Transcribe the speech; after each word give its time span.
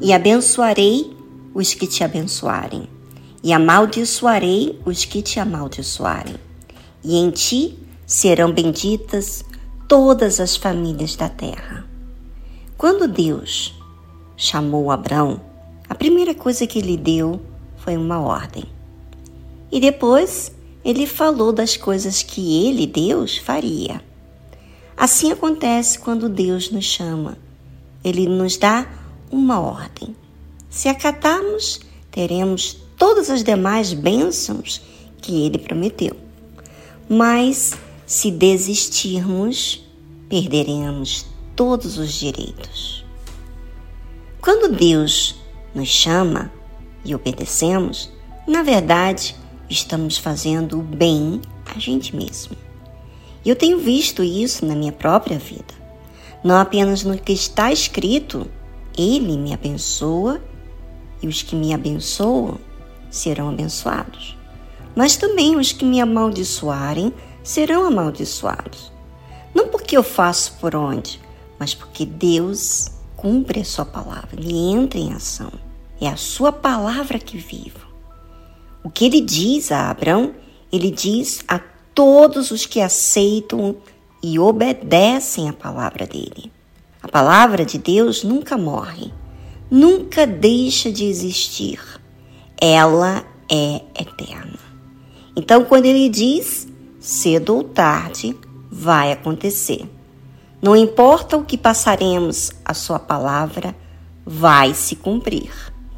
E 0.00 0.12
abençoarei 0.12 1.14
os 1.54 1.74
que 1.74 1.86
te 1.86 2.02
abençoarem, 2.02 2.88
e 3.42 3.52
amaldiçoarei 3.52 4.80
os 4.84 5.04
que 5.04 5.20
te 5.20 5.38
amaldiçoarem. 5.38 6.36
E 7.04 7.16
em 7.16 7.30
ti 7.30 7.78
serão 8.06 8.52
benditas 8.52 9.44
todas 9.86 10.40
as 10.40 10.56
famílias 10.56 11.16
da 11.16 11.28
terra. 11.28 11.84
Quando 12.78 13.06
Deus 13.06 13.74
chamou 14.36 14.90
Abraão, 14.90 15.40
a 15.88 15.94
primeira 15.94 16.34
coisa 16.34 16.66
que 16.66 16.78
ele 16.78 16.96
deu 16.96 17.40
foi 17.76 17.96
uma 17.96 18.20
ordem. 18.20 18.64
E 19.70 19.78
depois 19.80 20.50
ele 20.84 21.06
falou 21.06 21.52
das 21.52 21.76
coisas 21.76 22.22
que 22.22 22.66
ele, 22.66 22.86
Deus, 22.86 23.36
faria. 23.36 24.00
Assim 24.96 25.30
acontece 25.30 25.98
quando 25.98 26.28
Deus 26.28 26.70
nos 26.70 26.84
chama. 26.84 27.36
Ele 28.02 28.26
nos 28.26 28.56
dá 28.56 28.86
uma 29.30 29.60
ordem. 29.60 30.14
Se 30.68 30.88
acatarmos, 30.88 31.80
teremos 32.10 32.76
todas 32.96 33.30
as 33.30 33.42
demais 33.42 33.92
bênçãos 33.92 34.82
que 35.20 35.44
ele 35.44 35.58
prometeu. 35.58 36.16
Mas 37.08 37.76
se 38.06 38.30
desistirmos, 38.30 39.84
perderemos 40.28 41.26
todos 41.56 41.98
os 41.98 42.12
direitos. 42.12 43.04
Quando 44.40 44.74
Deus 44.74 45.36
nos 45.74 45.88
chama 45.88 46.50
e 47.04 47.14
obedecemos, 47.14 48.10
na 48.46 48.62
verdade, 48.62 49.36
estamos 49.68 50.18
fazendo 50.18 50.80
o 50.80 50.82
bem 50.82 51.40
a 51.64 51.78
gente 51.78 52.14
mesmo. 52.14 52.56
Eu 53.44 53.56
tenho 53.56 53.78
visto 53.78 54.22
isso 54.22 54.66
na 54.66 54.74
minha 54.74 54.92
própria 54.92 55.38
vida. 55.38 55.74
Não 56.42 56.56
apenas 56.56 57.04
no 57.04 57.16
que 57.18 57.32
está 57.32 57.72
escrito 57.72 58.46
ele 59.00 59.36
me 59.36 59.52
abençoa 59.54 60.40
e 61.22 61.28
os 61.28 61.42
que 61.42 61.56
me 61.56 61.72
abençoam 61.72 62.58
serão 63.10 63.48
abençoados. 63.48 64.36
Mas 64.94 65.16
também 65.16 65.56
os 65.56 65.72
que 65.72 65.84
me 65.84 66.00
amaldiçoarem 66.00 67.12
serão 67.42 67.86
amaldiçoados. 67.86 68.92
Não 69.54 69.68
porque 69.68 69.96
eu 69.96 70.02
faço 70.02 70.58
por 70.60 70.74
onde, 70.76 71.20
mas 71.58 71.74
porque 71.74 72.04
Deus 72.04 72.90
cumpre 73.16 73.60
a 73.60 73.64
sua 73.64 73.84
palavra, 73.84 74.38
ele 74.38 74.56
entra 74.56 74.98
em 74.98 75.12
ação. 75.12 75.52
É 76.00 76.08
a 76.08 76.16
sua 76.16 76.50
palavra 76.50 77.18
que 77.18 77.36
vivo. 77.36 77.86
O 78.82 78.88
que 78.88 79.04
ele 79.04 79.20
diz 79.20 79.70
a 79.70 79.90
Abraão, 79.90 80.34
ele 80.72 80.90
diz 80.90 81.44
a 81.46 81.60
todos 81.94 82.50
os 82.50 82.64
que 82.64 82.80
aceitam 82.80 83.76
e 84.22 84.38
obedecem 84.38 85.48
a 85.48 85.52
palavra 85.52 86.06
dele. 86.06 86.50
A 87.02 87.08
palavra 87.08 87.64
de 87.64 87.78
Deus 87.78 88.22
nunca 88.22 88.58
morre, 88.58 89.10
nunca 89.70 90.26
deixa 90.26 90.92
de 90.92 91.06
existir. 91.06 91.80
Ela 92.60 93.24
é 93.50 93.82
eterna. 93.98 94.58
Então, 95.34 95.64
quando 95.64 95.86
ele 95.86 96.10
diz 96.10 96.68
cedo 97.00 97.56
ou 97.56 97.64
tarde, 97.64 98.36
vai 98.70 99.12
acontecer. 99.12 99.88
Não 100.60 100.76
importa 100.76 101.38
o 101.38 101.44
que 101.44 101.56
passaremos, 101.56 102.52
a 102.62 102.74
sua 102.74 102.98
palavra 102.98 103.74
vai 104.26 104.74
se 104.74 104.94
cumprir. 104.94 105.50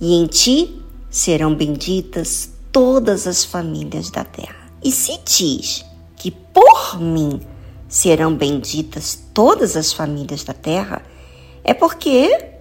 E 0.00 0.14
em 0.14 0.26
ti 0.26 0.80
serão 1.10 1.54
benditas 1.54 2.52
todas 2.70 3.26
as 3.26 3.44
famílias 3.44 4.10
da 4.10 4.22
terra. 4.22 4.70
E 4.82 4.92
se 4.92 5.18
diz 5.24 5.84
que 6.14 6.30
por 6.30 7.00
mim 7.00 7.40
serão 7.88 8.34
benditas 8.34 9.18
todas 9.32 9.76
as 9.76 9.92
famílias 9.92 10.42
da 10.44 10.52
terra, 10.52 11.02
é 11.62 11.72
porque 11.72 12.54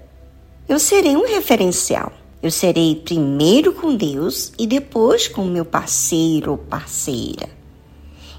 eu 0.68 0.80
serei 0.80 1.16
um 1.16 1.26
referencial. 1.26 2.12
Eu 2.42 2.52
serei 2.52 2.96
primeiro 2.96 3.74
com 3.74 3.96
Deus 3.96 4.52
e 4.60 4.68
depois 4.68 5.30
com 5.30 5.46
meu 5.46 5.64
parceiro 5.64 6.52
ou 6.52 6.58
parceira. 6.58 7.50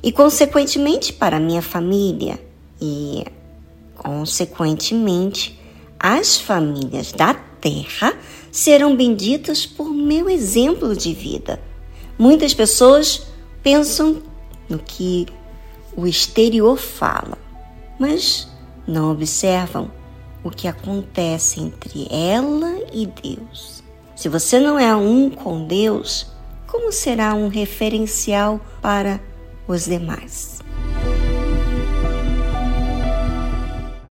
E, 0.02 0.12
consequentemente, 0.12 1.10
para 1.10 1.40
minha 1.40 1.62
família 1.62 2.38
e, 2.80 3.24
consequentemente, 3.96 5.58
as 5.98 6.38
famílias 6.38 7.12
da 7.12 7.32
terra 7.32 8.14
serão 8.52 8.94
benditas 8.94 9.64
por 9.64 9.88
meu 9.88 10.28
exemplo 10.28 10.94
de 10.94 11.14
vida. 11.14 11.58
Muitas 12.18 12.52
pessoas 12.52 13.26
pensam 13.62 14.22
no 14.68 14.78
que 14.78 15.26
o 15.96 16.06
exterior 16.06 16.76
fala, 16.76 17.38
mas 17.98 18.48
não 18.86 19.10
observam 19.10 19.90
o 20.42 20.50
que 20.50 20.68
acontece 20.68 21.60
entre 21.60 22.06
ela 22.10 22.80
e 22.92 23.06
Deus. 23.06 23.82
Se 24.14 24.28
você 24.28 24.60
não 24.60 24.78
é 24.78 24.94
um 24.94 25.30
com 25.30 25.66
Deus, 25.66 26.26
como 26.66 26.92
será 26.92 27.34
um 27.34 27.48
referencial 27.48 28.60
para 28.82 29.20
os 29.66 29.84
demais? 29.84 30.63